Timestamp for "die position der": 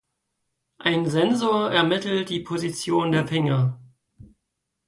2.31-3.27